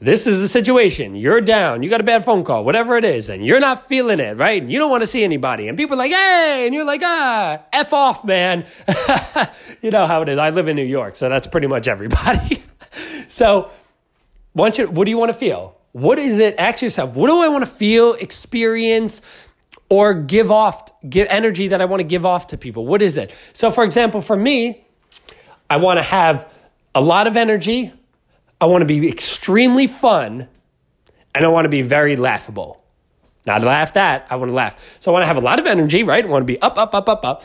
This 0.00 0.28
is 0.28 0.40
the 0.40 0.48
situation. 0.48 1.16
You're 1.16 1.40
down. 1.40 1.82
You 1.82 1.90
got 1.90 2.00
a 2.00 2.04
bad 2.04 2.24
phone 2.24 2.44
call, 2.44 2.64
whatever 2.64 2.96
it 2.96 3.04
is, 3.04 3.28
and 3.30 3.44
you're 3.44 3.58
not 3.58 3.84
feeling 3.84 4.20
it, 4.20 4.36
right? 4.36 4.62
And 4.62 4.70
you 4.70 4.78
don't 4.78 4.90
want 4.90 5.02
to 5.02 5.08
see 5.08 5.24
anybody. 5.24 5.66
And 5.66 5.76
people 5.76 5.94
are 5.94 5.98
like, 5.98 6.12
hey, 6.12 6.66
and 6.66 6.74
you're 6.74 6.84
like, 6.84 7.00
ah, 7.02 7.64
F 7.72 7.92
off, 7.92 8.24
man. 8.24 8.64
you 9.82 9.90
know 9.90 10.06
how 10.06 10.22
it 10.22 10.28
is. 10.28 10.38
I 10.38 10.50
live 10.50 10.68
in 10.68 10.76
New 10.76 10.84
York, 10.84 11.16
so 11.16 11.28
that's 11.28 11.48
pretty 11.48 11.66
much 11.66 11.88
everybody. 11.88 12.62
so, 13.28 13.72
you, 14.54 14.88
what 14.88 15.04
do 15.04 15.10
you 15.10 15.18
want 15.18 15.32
to 15.32 15.38
feel? 15.38 15.76
What 15.90 16.20
is 16.20 16.38
it? 16.38 16.54
Ask 16.58 16.80
yourself, 16.80 17.14
what 17.14 17.26
do 17.26 17.38
I 17.38 17.48
want 17.48 17.64
to 17.64 17.70
feel, 17.70 18.14
experience, 18.14 19.20
or 19.88 20.14
give 20.14 20.50
off 20.50 20.92
give 21.08 21.26
energy 21.30 21.68
that 21.68 21.80
I 21.80 21.86
want 21.86 22.00
to 22.00 22.04
give 22.04 22.26
off 22.26 22.48
to 22.48 22.58
people. 22.58 22.86
What 22.86 23.02
is 23.02 23.16
it? 23.16 23.34
So 23.52 23.70
for 23.70 23.84
example, 23.84 24.20
for 24.20 24.36
me, 24.36 24.86
I 25.70 25.76
want 25.76 25.98
to 25.98 26.02
have 26.02 26.50
a 26.94 27.00
lot 27.00 27.26
of 27.26 27.36
energy, 27.36 27.92
I 28.60 28.66
want 28.66 28.82
to 28.82 28.86
be 28.86 29.08
extremely 29.08 29.86
fun, 29.86 30.48
and 31.34 31.44
I 31.44 31.48
want 31.48 31.64
to 31.64 31.68
be 31.68 31.82
very 31.82 32.16
laughable. 32.16 32.82
Not 33.46 33.62
laugh 33.62 33.96
at, 33.96 34.26
I 34.30 34.36
want 34.36 34.50
to 34.50 34.54
laugh. 34.54 34.98
So 35.00 35.10
I 35.10 35.12
want 35.12 35.22
to 35.22 35.26
have 35.26 35.36
a 35.36 35.40
lot 35.40 35.58
of 35.58 35.66
energy, 35.66 36.02
right? 36.02 36.24
I 36.24 36.28
want 36.28 36.42
to 36.42 36.52
be 36.52 36.60
up, 36.60 36.76
up, 36.76 36.94
up, 36.94 37.08
up, 37.08 37.24
up. 37.24 37.44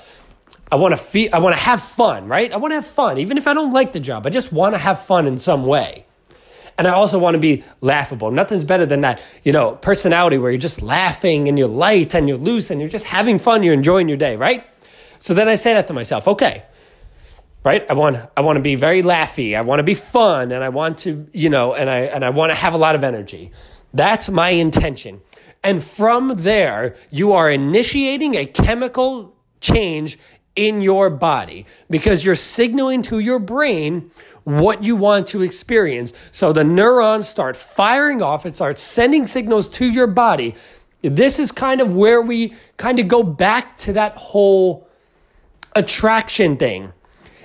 I 0.72 0.76
want 0.76 0.92
to 0.94 0.98
feel 0.98 1.30
I 1.32 1.40
want 1.40 1.56
to 1.56 1.62
have 1.62 1.82
fun, 1.82 2.28
right? 2.28 2.52
I 2.52 2.58
want 2.58 2.72
to 2.72 2.76
have 2.76 2.88
fun 2.88 3.20
even 3.20 3.38
if 3.38 3.48
I 3.48 3.54
don't 3.54 3.72
like 3.72 3.94
the 3.94 4.00
job. 4.00 4.26
I 4.26 4.30
just 4.30 4.52
want 4.52 4.74
to 4.74 4.80
have 4.80 5.00
fun 5.00 5.28
in 5.28 5.38
some 5.38 5.66
way. 5.66 6.06
And 6.78 6.88
I 6.88 6.92
also 6.92 7.20
want 7.20 7.36
to 7.36 7.40
be 7.40 7.64
laughable. 7.82 8.32
Nothing's 8.32 8.64
better 8.64 8.86
than 8.86 9.02
that, 9.02 9.22
you 9.44 9.52
know, 9.52 9.76
personality 9.76 10.38
where 10.38 10.52
you're 10.52 10.60
just 10.60 10.82
laughing 10.82 11.48
and 11.48 11.58
you're 11.58 11.68
light 11.68 12.16
and 12.16 12.28
you're 12.28 12.38
loose 12.38 12.72
and 12.72 12.80
you're 12.80 12.90
just 12.90 13.06
having 13.06 13.38
fun, 13.38 13.64
you're 13.64 13.74
enjoying 13.74 14.08
your 14.08 14.18
day, 14.18 14.36
right? 14.36 14.66
So 15.20 15.34
then 15.34 15.48
I 15.48 15.56
say 15.56 15.74
that 15.74 15.88
to 15.88 15.94
myself, 15.94 16.28
okay, 16.28 16.64
right? 17.64 17.86
I 17.90 17.94
want 17.94 18.18
I 18.36 18.42
want 18.42 18.58
to 18.58 18.62
be 18.62 18.76
very 18.76 19.04
laughy. 19.04 19.56
I 19.56 19.62
want 19.62 19.80
to 19.80 19.84
be 19.84 19.94
fun 19.94 20.52
and 20.52 20.64
I 20.64 20.70
want 20.70 20.98
to, 21.00 21.28
you 21.32 21.50
know, 21.50 21.74
and 21.74 21.90
I 21.90 22.00
and 22.00 22.26
I 22.26 22.30
want 22.32 22.52
to 22.52 22.58
have 22.58 22.74
a 22.74 22.78
lot 22.78 22.96
of 22.96 23.04
energy. 23.04 23.52
That's 23.94 24.30
my 24.30 24.50
intention. 24.50 25.22
And 25.64 25.82
from 25.82 26.34
there, 26.38 26.96
you 27.10 27.32
are 27.32 27.50
initiating 27.50 28.36
a 28.36 28.46
chemical 28.46 29.36
change 29.62 30.18
in 30.56 30.82
your 30.82 31.10
body 31.10 31.66
because 31.90 32.26
you're 32.26 32.36
signaling 32.36 33.02
to 33.04 33.20
your 33.20 33.40
brain 33.40 34.12
what 34.44 34.84
you 34.84 34.96
want 34.96 35.28
to 35.28 35.42
experience. 35.42 36.14
So 36.32 36.54
the 36.54 36.64
neurons 36.64 37.28
start 37.28 37.56
firing 37.56 38.22
off, 38.22 38.46
it 38.46 38.56
starts 38.56 38.82
sending 38.82 39.28
signals 39.28 39.68
to 39.70 39.86
your 39.90 40.08
body. 40.08 40.56
This 41.02 41.40
is 41.40 41.52
kind 41.52 41.82
of 41.82 41.94
where 41.94 42.22
we 42.22 42.54
kind 42.78 43.00
of 43.00 43.08
go 43.08 43.24
back 43.24 43.78
to 43.78 43.94
that 43.94 44.16
whole 44.16 44.88
attraction 45.76 46.58
thing 46.58 46.94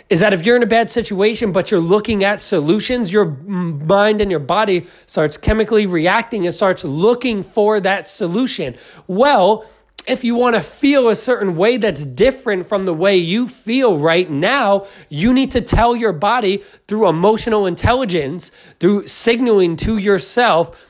is 0.09 0.21
that 0.21 0.33
if 0.33 0.47
you're 0.47 0.57
in 0.57 0.63
a 0.63 0.67
bad 0.67 0.91
situation 0.91 1.53
but 1.53 1.71
you're 1.71 1.81
looking 1.81 2.25
at 2.25 2.41
solutions, 2.41 3.13
your 3.13 3.27
mind 3.27 4.21
and 4.21 4.31
your 4.31 4.41
body 4.41 4.87
starts 5.07 5.37
chemically 5.37 5.87
reacting 5.87 6.47
and 6.47 6.55
starts 6.55 6.85
looking 6.85 7.43
for 7.43 7.81
that 7.81 8.09
solution. 8.09 8.75
Well, 9.07 9.67
if 10.09 10.25
you 10.25 10.35
want 10.35 10.57
to 10.57 10.63
feel 10.63 11.09
a 11.09 11.15
certain 11.15 11.57
way 11.57 11.77
that's 11.77 12.05
different 12.05 12.67
from 12.67 12.85
the 12.85 12.95
way 12.95 13.17
you 13.17 13.47
feel 13.47 13.99
right 13.99 14.31
now, 14.31 14.87
you 15.09 15.33
need 15.33 15.51
to 15.53 15.61
tell 15.61 15.95
your 15.95 16.13
body 16.13 16.63
through 16.87 17.09
emotional 17.09 17.67
intelligence, 17.67 18.51
through 18.81 19.07
signaling 19.07 19.77
to 19.77 19.99
yourself 19.99 20.85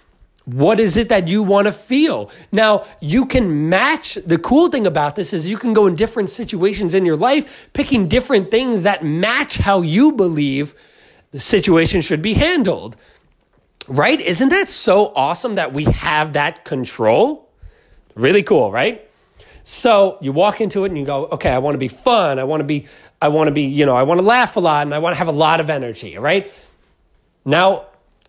what 0.48 0.80
is 0.80 0.96
it 0.96 1.10
that 1.10 1.28
you 1.28 1.42
want 1.42 1.66
to 1.66 1.72
feel? 1.72 2.30
Now, 2.50 2.86
you 3.00 3.26
can 3.26 3.68
match. 3.68 4.14
The 4.14 4.38
cool 4.38 4.68
thing 4.68 4.86
about 4.86 5.14
this 5.14 5.34
is 5.34 5.46
you 5.46 5.58
can 5.58 5.74
go 5.74 5.86
in 5.86 5.94
different 5.94 6.30
situations 6.30 6.94
in 6.94 7.04
your 7.04 7.16
life, 7.16 7.68
picking 7.74 8.08
different 8.08 8.50
things 8.50 8.82
that 8.82 9.04
match 9.04 9.58
how 9.58 9.82
you 9.82 10.12
believe 10.12 10.74
the 11.32 11.38
situation 11.38 12.00
should 12.00 12.22
be 12.22 12.32
handled. 12.32 12.96
Right? 13.88 14.18
Isn't 14.18 14.48
that 14.48 14.68
so 14.68 15.12
awesome 15.14 15.56
that 15.56 15.74
we 15.74 15.84
have 15.84 16.32
that 16.32 16.64
control? 16.64 17.50
Really 18.14 18.42
cool, 18.42 18.72
right? 18.72 19.07
So 19.70 20.16
you 20.22 20.32
walk 20.32 20.62
into 20.62 20.84
it 20.84 20.88
and 20.88 20.98
you 20.98 21.04
go, 21.04 21.26
okay, 21.26 21.50
I 21.50 21.58
want 21.58 21.74
to 21.74 21.78
be 21.78 21.88
fun. 21.88 22.38
I 22.38 22.44
want 22.44 22.60
to 22.60 22.64
be, 22.64 22.86
I 23.20 23.28
want 23.28 23.48
to 23.48 23.52
be, 23.52 23.64
you 23.64 23.84
know, 23.84 23.94
I 23.94 24.04
want 24.04 24.18
to 24.18 24.26
laugh 24.26 24.56
a 24.56 24.60
lot 24.60 24.86
and 24.86 24.94
I 24.94 24.98
want 24.98 25.14
to 25.14 25.18
have 25.18 25.28
a 25.28 25.32
lot 25.32 25.60
of 25.60 25.68
energy, 25.68 26.16
right? 26.16 26.50
Now, 27.44 27.88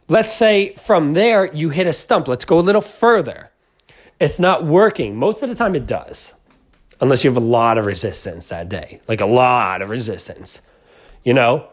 Let's 0.10 0.34
say 0.34 0.74
from 0.74 1.14
there 1.14 1.54
you 1.54 1.70
hit 1.70 1.86
a 1.86 1.94
stump. 1.94 2.28
Let's 2.28 2.44
go 2.44 2.58
a 2.58 2.62
little 2.62 2.82
further. 2.82 3.52
It's 4.20 4.40
not 4.40 4.66
working. 4.66 5.16
Most 5.16 5.44
of 5.44 5.50
the 5.50 5.56
time 5.56 5.76
it 5.76 5.86
does, 5.86 6.34
unless 7.00 7.24
you 7.24 7.30
have 7.30 7.38
a 7.38 7.46
lot 7.46 7.78
of 7.78 7.86
resistance 7.86 8.50
that 8.50 8.70
day, 8.70 9.00
like 9.08 9.22
a 9.22 9.28
lot 9.28 9.84
of 9.84 9.92
resistance. 9.92 10.62
You 11.24 11.36
know, 11.36 11.68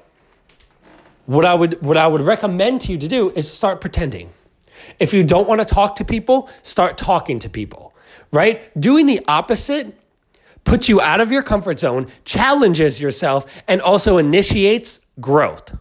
what 1.24 1.46
I 1.46 1.54
would 1.54 1.80
what 1.80 1.96
I 1.96 2.06
would 2.06 2.20
recommend 2.20 2.82
to 2.82 2.92
you 2.92 2.98
to 2.98 3.08
do 3.08 3.30
is 3.30 3.50
start 3.50 3.80
pretending. 3.80 4.30
If 5.00 5.14
you 5.14 5.24
don't 5.24 5.48
want 5.48 5.62
to 5.62 5.64
talk 5.64 5.96
to 5.96 6.04
people, 6.04 6.50
start 6.62 6.98
talking 6.98 7.38
to 7.38 7.48
people. 7.48 7.94
Right? 8.32 8.78
Doing 8.78 9.06
the 9.06 9.22
opposite 9.28 9.96
puts 10.64 10.88
you 10.88 11.00
out 11.00 11.20
of 11.20 11.32
your 11.32 11.42
comfort 11.42 11.78
zone, 11.78 12.08
challenges 12.24 13.00
yourself, 13.00 13.46
and 13.66 13.80
also 13.80 14.18
initiates 14.18 15.00
growth. 15.20 15.76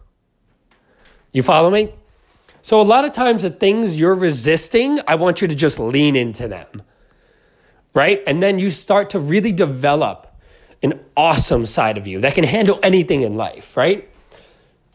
You 1.32 1.42
follow 1.42 1.70
me? 1.70 1.92
So, 2.62 2.80
a 2.80 2.82
lot 2.82 3.04
of 3.04 3.12
times, 3.12 3.42
the 3.42 3.50
things 3.50 3.96
you're 4.00 4.14
resisting, 4.14 4.98
I 5.06 5.16
want 5.16 5.40
you 5.40 5.48
to 5.48 5.54
just 5.54 5.78
lean 5.78 6.16
into 6.16 6.48
them, 6.48 6.82
right? 7.94 8.22
And 8.26 8.42
then 8.42 8.58
you 8.58 8.70
start 8.70 9.10
to 9.10 9.20
really 9.20 9.52
develop 9.52 10.26
an 10.82 11.00
awesome 11.16 11.66
side 11.66 11.98
of 11.98 12.06
you 12.06 12.20
that 12.22 12.34
can 12.34 12.44
handle 12.44 12.80
anything 12.82 13.22
in 13.22 13.36
life, 13.36 13.76
right? 13.76 14.08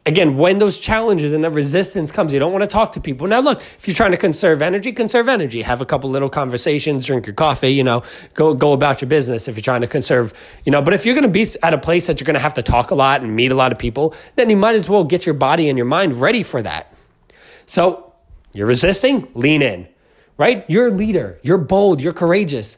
Again, 0.04 0.36
when 0.36 0.58
those 0.58 0.80
challenges 0.80 1.32
and 1.32 1.44
the 1.44 1.52
resistance 1.52 2.12
comes, 2.12 2.34
you 2.34 2.40
don't 2.40 2.52
want 2.52 2.64
to 2.64 2.68
talk 2.68 2.94
to 2.94 3.00
people. 3.00 3.28
Now, 3.28 3.40
look, 3.40 3.62
if 3.62 3.88
you're 3.88 3.94
trying 3.94 4.12
to 4.12 4.18
conserve 4.18 4.64
energy, 4.64 4.92
conserve 4.92 5.30
energy. 5.30 5.62
Have 5.62 5.80
a 5.80 5.86
couple 5.86 6.10
little 6.10 6.30
conversations, 6.30 7.06
drink 7.06 7.28
your 7.28 7.36
coffee, 7.36 7.70
you 7.70 7.84
know, 7.84 8.02
go 8.34 8.56
go 8.56 8.74
about 8.74 9.02
your 9.02 9.10
business 9.10 9.48
if 9.48 9.56
you're 9.56 9.62
trying 9.62 9.82
to 9.82 9.88
conserve, 9.88 10.34
you 10.66 10.72
know. 10.72 10.82
But 10.82 10.96
if 10.96 11.06
you're 11.06 11.14
going 11.14 11.22
to 11.22 11.30
be 11.30 11.46
at 11.62 11.76
a 11.76 11.78
place 11.78 12.08
that 12.08 12.20
you're 12.20 12.26
going 12.26 12.34
to 12.34 12.42
have 12.42 12.56
to 12.56 12.64
talk 12.64 12.90
a 12.90 12.96
lot 12.96 13.22
and 13.22 13.36
meet 13.36 13.52
a 13.52 13.56
lot 13.56 13.72
of 13.72 13.78
people, 13.78 14.16
then 14.38 14.50
you 14.50 14.58
might 14.58 14.74
as 14.74 14.90
well 14.90 15.04
get 15.04 15.28
your 15.28 15.36
body 15.36 15.70
and 15.70 15.78
your 15.78 15.86
mind 15.86 16.16
ready 16.16 16.42
for 16.42 16.64
that. 16.64 16.92
So 17.68 18.12
you're 18.54 18.68
resisting, 18.68 19.28
lean 19.36 19.62
in, 19.62 19.88
right? 20.36 20.66
You're 20.68 20.88
a 20.88 20.92
leader, 20.92 21.40
you're 21.44 21.60
bold, 21.60 22.02
you're 22.02 22.12
courageous. 22.14 22.76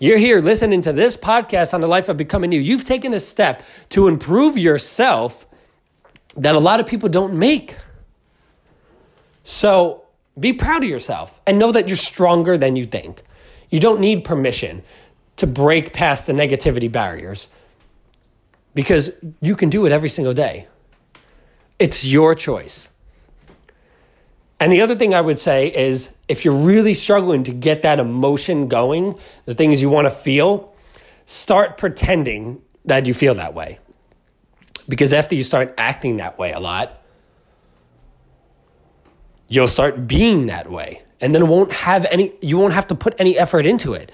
You're 0.00 0.18
here 0.18 0.40
listening 0.40 0.82
to 0.82 0.92
this 0.92 1.16
podcast 1.16 1.72
on 1.72 1.80
the 1.80 1.86
life 1.86 2.08
of 2.08 2.16
becoming 2.16 2.50
you. 2.50 2.58
You've 2.58 2.82
taken 2.82 3.14
a 3.14 3.20
step 3.20 3.62
to 3.90 4.08
improve 4.08 4.58
yourself 4.58 5.46
that 6.36 6.54
a 6.54 6.58
lot 6.58 6.80
of 6.80 6.86
people 6.86 7.08
don't 7.08 7.34
make. 7.34 7.76
So 9.42 10.04
be 10.38 10.52
proud 10.52 10.82
of 10.82 10.88
yourself 10.88 11.40
and 11.46 11.58
know 11.58 11.72
that 11.72 11.88
you're 11.88 11.96
stronger 11.96 12.56
than 12.56 12.76
you 12.76 12.84
think. 12.84 13.22
You 13.70 13.80
don't 13.80 14.00
need 14.00 14.24
permission 14.24 14.82
to 15.36 15.46
break 15.46 15.92
past 15.92 16.26
the 16.26 16.32
negativity 16.32 16.90
barriers 16.90 17.48
because 18.74 19.10
you 19.40 19.56
can 19.56 19.70
do 19.70 19.86
it 19.86 19.92
every 19.92 20.08
single 20.08 20.34
day. 20.34 20.68
It's 21.78 22.04
your 22.04 22.34
choice. 22.34 22.88
And 24.60 24.70
the 24.70 24.80
other 24.80 24.94
thing 24.94 25.12
I 25.12 25.20
would 25.20 25.40
say 25.40 25.66
is 25.66 26.10
if 26.28 26.44
you're 26.44 26.54
really 26.54 26.94
struggling 26.94 27.42
to 27.44 27.52
get 27.52 27.82
that 27.82 27.98
emotion 27.98 28.68
going, 28.68 29.18
the 29.44 29.54
things 29.54 29.82
you 29.82 29.90
want 29.90 30.06
to 30.06 30.10
feel, 30.10 30.74
start 31.26 31.76
pretending 31.76 32.62
that 32.84 33.06
you 33.06 33.14
feel 33.14 33.34
that 33.34 33.54
way. 33.54 33.80
Because 34.88 35.12
after 35.12 35.34
you 35.34 35.42
start 35.42 35.74
acting 35.78 36.16
that 36.16 36.38
way 36.38 36.52
a 36.52 36.60
lot, 36.60 37.00
you'll 39.48 39.68
start 39.68 40.06
being 40.06 40.46
that 40.46 40.70
way. 40.70 41.02
And 41.20 41.34
then 41.34 41.42
it 41.42 41.46
won't 41.46 41.72
have 41.72 42.04
any 42.06 42.32
you 42.40 42.58
won't 42.58 42.72
have 42.72 42.88
to 42.88 42.94
put 42.94 43.14
any 43.18 43.38
effort 43.38 43.66
into 43.66 43.94
it. 43.94 44.10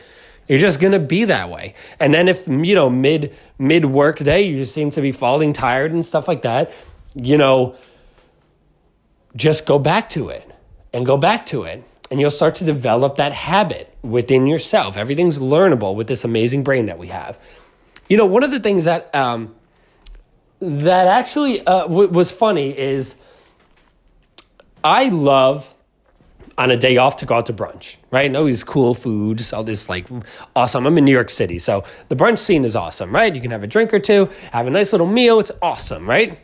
You're 0.47 0.59
just 0.59 0.81
to 0.81 0.99
be 0.99 1.25
that 1.25 1.51
way. 1.51 1.75
And 2.01 2.13
then 2.13 2.27
if, 2.27 2.49
you 2.49 2.75
know, 2.75 2.91
mid 2.91 3.35
mid 3.59 3.85
work 3.85 4.19
day 4.19 4.43
you 4.43 4.57
just 4.57 4.75
seem 4.75 4.91
to 4.91 5.01
be 5.01 5.13
falling 5.13 5.53
tired 5.53 5.93
and 5.93 6.05
stuff 6.05 6.27
like 6.27 6.43
that, 6.43 6.73
you 7.15 7.39
know, 7.39 7.77
just 9.37 9.67
go 9.67 9.79
back 9.79 10.09
to 10.11 10.29
it 10.29 10.51
and 10.93 11.07
go 11.07 11.17
back 11.17 11.47
to 11.47 11.63
it. 11.63 11.85
And 12.11 12.19
you'll 12.19 12.31
start 12.31 12.55
to 12.57 12.65
develop 12.65 13.17
that 13.17 13.33
habit 13.33 13.95
within 14.03 14.47
yourself. 14.47 14.97
Everything's 14.97 15.39
learnable 15.39 15.95
with 15.95 16.07
this 16.07 16.25
amazing 16.25 16.65
brain 16.65 16.87
that 16.87 16.99
we 16.99 17.09
have. 17.09 17.39
You 18.09 18.17
know, 18.17 18.25
one 18.25 18.43
of 18.43 18.51
the 18.51 18.61
things 18.61 18.85
that 18.85 19.15
um, 19.15 19.55
that 20.61 21.07
actually 21.07 21.65
uh, 21.67 21.83
w- 21.83 22.09
was 22.09 22.31
funny 22.31 22.77
is 22.77 23.17
I 24.83 25.09
love 25.09 25.73
on 26.57 26.73
a 26.73 26.77
day 26.77 26.97
off 26.97 27.17
to 27.17 27.27
go 27.27 27.37
out 27.37 27.47
to 27.47 27.53
brunch, 27.53 27.97
right? 28.11 28.35
All 28.35 28.45
these 28.45 28.65
cool 28.65 28.93
foods, 28.95 29.53
all 29.53 29.63
this 29.63 29.89
like 29.89 30.09
awesome. 30.57 30.87
I'm 30.87 30.99
in 30.99 31.05
New 31.05 31.13
York 31.13 31.31
City, 31.31 31.59
so 31.59 31.85
the 32.09 32.17
brunch 32.17 32.39
scene 32.39 32.65
is 32.65 32.75
awesome, 32.75 33.15
right? 33.15 33.33
You 33.35 33.41
can 33.41 33.53
have 33.53 33.63
a 33.63 33.69
drink 33.69 33.95
or 33.95 34.01
two, 34.01 34.29
have 34.53 34.67
a 34.67 34.71
nice 34.71 34.93
little 34.93 35.07
meal. 35.07 35.39
It's 35.39 35.53
awesome, 35.63 36.09
right? 36.09 36.39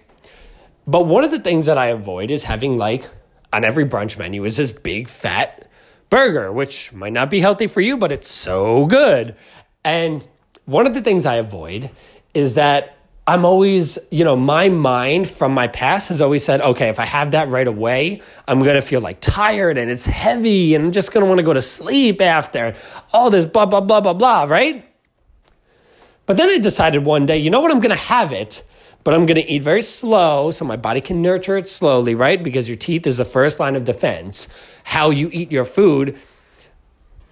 But 0.87 1.07
one 1.07 1.25
of 1.25 1.31
the 1.31 1.41
things 1.41 1.67
that 1.67 1.79
I 1.79 1.87
avoid 1.87 2.31
is 2.31 2.45
having 2.45 2.79
like 2.79 3.09
on 3.53 3.65
every 3.65 3.87
brunch 3.87 4.19
menu 4.19 4.45
is 4.45 4.57
this 4.57 4.71
big 4.71 5.09
fat 5.09 5.69
burger, 6.11 6.53
which 6.53 6.93
might 6.93 7.13
not 7.13 7.31
be 7.31 7.41
healthy 7.41 7.67
for 7.67 7.81
you, 7.81 7.97
but 7.97 8.13
it's 8.13 8.31
so 8.31 8.87
good. 8.87 9.35
And 9.85 10.27
one 10.65 10.87
of 10.87 10.95
the 10.95 11.03
things 11.03 11.27
I 11.27 11.37
avoid 11.37 11.91
is 12.35 12.55
that 12.55 12.97
I'm 13.27 13.47
always, 13.47 13.99
you 14.11 14.23
know, 14.23 14.37
my 14.37 14.69
mind 14.69 15.29
from 15.29 15.53
my 15.53 15.67
past 15.67 16.11
has 16.11 16.21
always 16.21 16.45
said, 16.45 16.61
okay, 16.61 16.91
if 16.91 17.01
I 17.01 17.07
have 17.07 17.31
that 17.31 17.49
right 17.49 17.67
away, 17.67 18.21
I'm 18.47 18.61
going 18.61 18.75
to 18.75 18.83
feel 18.83 19.01
like 19.01 19.21
tired 19.21 19.79
and 19.79 19.91
it's 19.91 20.05
heavy 20.05 20.75
and 20.75 20.85
I'm 20.85 20.93
just 20.93 21.11
going 21.11 21.25
to 21.25 21.29
want 21.29 21.39
to 21.39 21.43
go 21.43 21.55
to 21.55 21.63
sleep 21.63 22.21
after 22.21 22.75
all 23.15 23.31
this 23.31 23.47
blah, 23.47 23.65
blah, 23.65 23.81
blah, 23.81 24.03
blah, 24.03 24.13
blah, 24.13 24.45
right? 24.45 24.85
But 26.27 26.37
then 26.37 26.51
I 26.51 26.59
decided 26.59 27.05
one 27.07 27.25
day, 27.25 27.39
you 27.39 27.49
know 27.49 27.61
what, 27.61 27.71
I'm 27.71 27.81
going 27.81 27.97
to 27.97 28.03
have 28.03 28.33
it 28.33 28.63
but 29.05 29.13
I'm 29.13 29.27
going 29.27 29.37
to 29.37 29.47
eat 29.47 29.63
very 29.63 29.83
slow 29.83 30.51
so 30.51 30.65
my 30.65 30.77
body 30.77 31.03
can 31.03 31.21
nurture 31.21 31.59
it 31.59 31.69
slowly, 31.69 32.15
right? 32.15 32.43
Because 32.43 32.69
your 32.69 32.79
teeth 32.79 33.07
is 33.07 33.19
the 33.19 33.25
first 33.25 33.61
line 33.61 33.77
of 33.77 33.85
defense. 33.85 34.49
How 34.83 35.11
you 35.11 35.29
eat 35.31 35.53
your 35.53 35.67
food 35.67 36.19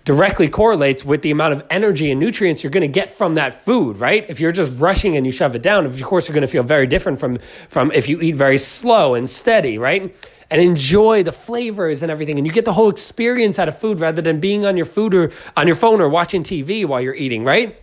directly 0.05 0.49
correlates 0.49 1.05
with 1.05 1.23
the 1.23 1.31
amount 1.31 1.53
of 1.53 1.65
energy 1.71 2.11
and 2.11 2.19
nutrients 2.19 2.63
you're 2.63 2.71
going 2.71 2.83
to 2.83 2.89
get 2.89 3.11
from 3.11 3.35
that 3.37 3.55
food, 3.55 3.99
right? 3.99 4.29
If 4.29 4.41
you're 4.41 4.53
just 4.53 4.81
rushing 4.81 5.17
and 5.17 5.25
you 5.25 5.33
shove 5.33 5.55
it 5.55 5.63
down, 5.63 5.87
of 5.87 6.01
course 6.03 6.29
you're 6.29 6.35
going 6.35 6.43
to 6.43 6.49
feel 6.49 6.63
very 6.63 6.87
different 6.87 7.21
from 7.21 7.39
from 7.69 7.93
if 7.93 8.09
you 8.09 8.21
eat 8.21 8.37
very 8.37 8.59
slow 8.59 9.15
and 9.15 9.29
steady, 9.29 9.79
right? 9.79 10.15
And 10.51 10.61
enjoy 10.61 11.23
the 11.23 11.33
flavors 11.33 12.03
and 12.03 12.11
everything 12.11 12.37
and 12.39 12.47
you 12.47 12.53
get 12.53 12.65
the 12.65 12.75
whole 12.75 12.91
experience 12.91 13.59
out 13.59 13.69
of 13.69 13.79
food 13.79 14.01
rather 14.01 14.21
than 14.21 14.41
being 14.41 14.67
on 14.67 14.77
your 14.77 14.87
food 14.87 15.15
or 15.15 15.31
on 15.57 15.67
your 15.67 15.77
phone 15.77 16.01
or 16.01 16.09
watching 16.09 16.43
TV 16.43 16.85
while 16.85 17.01
you're 17.01 17.15
eating, 17.15 17.45
right? 17.45 17.79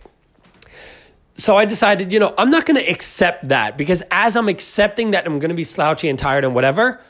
so 1.40 1.56
I 1.56 1.64
decided, 1.64 2.12
you 2.12 2.18
know, 2.18 2.34
I'm 2.36 2.50
not 2.50 2.66
going 2.66 2.78
to 2.78 2.88
accept 2.88 3.48
that 3.48 3.78
because 3.78 4.02
as 4.10 4.36
I'm 4.36 4.48
accepting 4.48 5.12
that 5.12 5.26
I'm 5.26 5.38
going 5.38 5.48
to 5.48 5.54
be 5.54 5.64
slouchy 5.64 6.08
and 6.08 6.18
tired 6.18 6.44
and 6.44 6.54
whatever, 6.54 7.00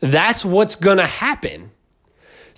that's 0.00 0.44
what's 0.44 0.74
going 0.74 0.98
to 0.98 1.06
happen. 1.06 1.70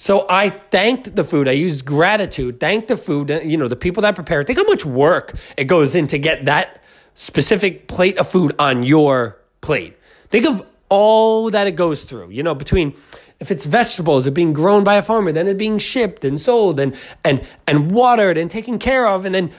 So 0.00 0.24
I 0.30 0.48
thanked 0.48 1.14
the 1.14 1.24
food. 1.24 1.46
I 1.46 1.52
used 1.52 1.84
gratitude, 1.84 2.58
thanked 2.58 2.88
the 2.88 2.96
food, 2.96 3.30
uh, 3.30 3.42
you 3.42 3.58
know, 3.58 3.68
the 3.68 3.76
people 3.76 4.00
that 4.00 4.14
prepare. 4.14 4.42
Think 4.42 4.58
how 4.58 4.64
much 4.64 4.82
work 4.82 5.34
it 5.58 5.64
goes 5.64 5.94
in 5.94 6.06
to 6.06 6.18
get 6.18 6.46
that 6.46 6.80
specific 7.12 7.86
plate 7.86 8.16
of 8.16 8.26
food 8.26 8.56
on 8.58 8.82
your 8.82 9.36
plate. 9.60 9.98
Think 10.30 10.46
of 10.46 10.66
all 10.88 11.50
that 11.50 11.66
it 11.66 11.72
goes 11.72 12.04
through, 12.04 12.30
you 12.30 12.42
know, 12.42 12.54
between 12.54 12.94
if 13.40 13.50
it's 13.50 13.66
vegetables, 13.66 14.26
it 14.26 14.30
being 14.30 14.54
grown 14.54 14.84
by 14.84 14.94
a 14.94 15.02
farmer, 15.02 15.32
then 15.32 15.46
it 15.46 15.58
being 15.58 15.76
shipped 15.76 16.24
and 16.24 16.40
sold 16.40 16.80
and 16.80 16.96
and 17.22 17.46
and 17.66 17.92
watered 17.92 18.38
and 18.38 18.50
taken 18.50 18.78
care 18.78 19.06
of, 19.06 19.26
and 19.26 19.34
then 19.34 19.50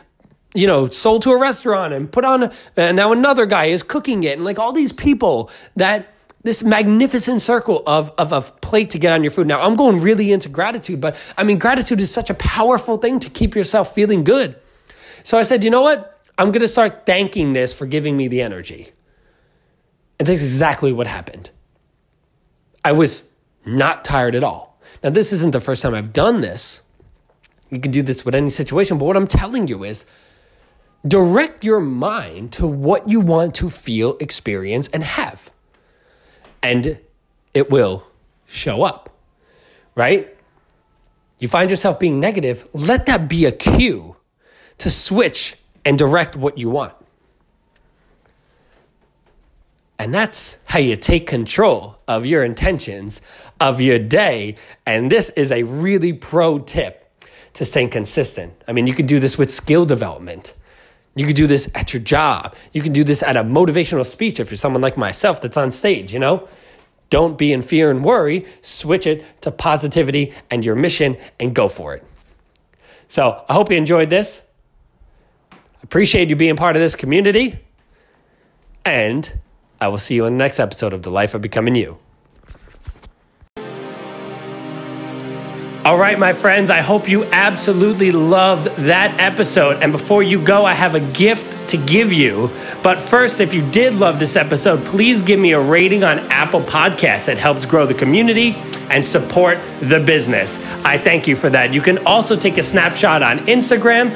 you 0.55 0.65
know 0.65 0.87
sold 0.87 1.21
to 1.21 1.29
a 1.29 1.39
restaurant 1.39 1.93
and 1.93 2.11
put 2.11 2.25
on. 2.25 2.51
And 2.75 2.97
now 2.97 3.11
another 3.11 3.45
guy 3.45 3.65
is 3.65 3.83
cooking 3.83 4.23
it, 4.23 4.39
and 4.39 4.43
like 4.43 4.57
all 4.57 4.73
these 4.73 4.91
people 4.91 5.51
that 5.75 6.07
this 6.43 6.63
magnificent 6.63 7.41
circle 7.41 7.83
of, 7.85 8.11
of 8.17 8.31
a 8.31 8.41
plate 8.41 8.89
to 8.91 8.99
get 8.99 9.13
on 9.13 9.23
your 9.23 9.31
food. 9.31 9.47
Now, 9.47 9.61
I'm 9.61 9.75
going 9.75 10.01
really 10.01 10.31
into 10.31 10.49
gratitude, 10.49 10.99
but 10.99 11.15
I 11.37 11.43
mean, 11.43 11.59
gratitude 11.59 12.01
is 12.01 12.11
such 12.11 12.29
a 12.29 12.33
powerful 12.33 12.97
thing 12.97 13.19
to 13.19 13.29
keep 13.29 13.55
yourself 13.55 13.93
feeling 13.93 14.23
good. 14.23 14.55
So 15.23 15.37
I 15.37 15.43
said, 15.43 15.63
you 15.63 15.69
know 15.69 15.81
what? 15.81 16.19
I'm 16.37 16.51
going 16.51 16.61
to 16.61 16.67
start 16.67 17.05
thanking 17.05 17.53
this 17.53 17.73
for 17.73 17.85
giving 17.85 18.17
me 18.17 18.27
the 18.27 18.41
energy. 18.41 18.91
And 20.17 20.27
that's 20.27 20.41
exactly 20.41 20.91
what 20.91 21.05
happened. 21.05 21.51
I 22.83 22.93
was 22.93 23.23
not 23.63 24.03
tired 24.03 24.33
at 24.33 24.43
all. 24.43 24.79
Now, 25.03 25.11
this 25.11 25.31
isn't 25.33 25.51
the 25.51 25.59
first 25.59 25.83
time 25.83 25.93
I've 25.93 26.13
done 26.13 26.41
this. 26.41 26.81
You 27.69 27.79
can 27.79 27.91
do 27.91 28.01
this 28.01 28.25
with 28.25 28.33
any 28.33 28.49
situation, 28.49 28.97
but 28.97 29.05
what 29.05 29.15
I'm 29.15 29.27
telling 29.27 29.67
you 29.67 29.83
is 29.83 30.05
direct 31.07 31.63
your 31.63 31.79
mind 31.79 32.51
to 32.53 32.65
what 32.65 33.07
you 33.07 33.19
want 33.19 33.53
to 33.55 33.69
feel, 33.69 34.17
experience, 34.19 34.87
and 34.89 35.03
have 35.03 35.50
and 36.63 36.99
it 37.53 37.69
will 37.69 38.07
show 38.47 38.83
up, 38.83 39.09
right? 39.95 40.35
You 41.39 41.47
find 41.47 41.69
yourself 41.69 41.99
being 41.99 42.19
negative, 42.19 42.69
let 42.73 43.05
that 43.07 43.27
be 43.27 43.45
a 43.45 43.51
cue 43.51 44.15
to 44.77 44.89
switch 44.89 45.55
and 45.83 45.97
direct 45.97 46.35
what 46.35 46.57
you 46.57 46.69
want. 46.69 46.93
And 49.97 50.13
that's 50.13 50.57
how 50.65 50.79
you 50.79 50.95
take 50.95 51.27
control 51.27 51.99
of 52.07 52.25
your 52.25 52.43
intentions 52.43 53.21
of 53.59 53.79
your 53.79 53.99
day. 53.99 54.55
And 54.85 55.11
this 55.11 55.29
is 55.31 55.51
a 55.51 55.61
really 55.61 56.11
pro 56.11 56.57
tip 56.57 57.13
to 57.53 57.65
staying 57.65 57.91
consistent. 57.91 58.53
I 58.67 58.73
mean, 58.73 58.87
you 58.87 58.95
could 58.95 59.05
do 59.05 59.19
this 59.19 59.37
with 59.37 59.51
skill 59.51 59.85
development. 59.85 60.55
You 61.15 61.25
could 61.25 61.35
do 61.35 61.47
this 61.47 61.69
at 61.75 61.93
your 61.93 62.01
job. 62.01 62.55
You 62.71 62.81
can 62.81 62.93
do 62.93 63.03
this 63.03 63.21
at 63.21 63.35
a 63.35 63.43
motivational 63.43 64.05
speech 64.05 64.39
if 64.39 64.49
you're 64.49 64.57
someone 64.57 64.81
like 64.81 64.97
myself 64.97 65.41
that's 65.41 65.57
on 65.57 65.71
stage, 65.71 66.13
you 66.13 66.19
know? 66.19 66.47
Don't 67.09 67.37
be 67.37 67.51
in 67.51 67.61
fear 67.61 67.91
and 67.91 68.03
worry. 68.05 68.45
Switch 68.61 69.05
it 69.05 69.25
to 69.41 69.51
positivity 69.51 70.33
and 70.49 70.63
your 70.63 70.75
mission 70.75 71.17
and 71.39 71.53
go 71.53 71.67
for 71.67 71.93
it. 71.93 72.03
So 73.09 73.43
I 73.49 73.53
hope 73.53 73.69
you 73.69 73.75
enjoyed 73.75 74.09
this. 74.09 74.43
Appreciate 75.83 76.29
you 76.29 76.37
being 76.37 76.55
part 76.55 76.77
of 76.77 76.81
this 76.81 76.95
community. 76.95 77.59
And 78.85 79.39
I 79.81 79.89
will 79.89 79.97
see 79.97 80.15
you 80.15 80.25
in 80.25 80.33
the 80.33 80.37
next 80.37 80.59
episode 80.59 80.93
of 80.93 81.03
The 81.03 81.11
Life 81.11 81.33
of 81.33 81.41
Becoming 81.41 81.75
You. 81.75 81.97
All 85.91 85.97
right, 85.97 86.17
my 86.17 86.31
friends, 86.31 86.69
I 86.69 86.79
hope 86.79 87.09
you 87.09 87.25
absolutely 87.25 88.11
loved 88.11 88.67
that 88.77 89.19
episode. 89.19 89.83
And 89.83 89.91
before 89.91 90.23
you 90.23 90.41
go, 90.41 90.63
I 90.63 90.73
have 90.73 90.95
a 90.95 91.01
gift 91.01 91.69
to 91.71 91.77
give 91.77 92.13
you. 92.13 92.49
But 92.81 93.01
first, 93.01 93.41
if 93.41 93.53
you 93.53 93.61
did 93.71 93.95
love 93.95 94.17
this 94.17 94.37
episode, 94.37 94.85
please 94.85 95.21
give 95.21 95.37
me 95.37 95.51
a 95.51 95.59
rating 95.59 96.05
on 96.05 96.19
Apple 96.31 96.61
Podcasts. 96.61 97.27
It 97.27 97.37
helps 97.37 97.65
grow 97.65 97.85
the 97.85 97.93
community 97.93 98.55
and 98.89 99.05
support 99.05 99.57
the 99.81 99.99
business. 99.99 100.63
I 100.85 100.97
thank 100.97 101.27
you 101.27 101.35
for 101.35 101.49
that. 101.49 101.73
You 101.73 101.81
can 101.81 101.97
also 102.05 102.37
take 102.37 102.57
a 102.57 102.63
snapshot 102.63 103.21
on 103.21 103.39
Instagram. 103.39 104.15